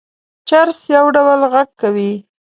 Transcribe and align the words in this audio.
جرس 0.47 0.79
يو 0.95 1.05
ډول 1.15 1.41
غږ 1.53 1.69
کوي. 1.81 2.13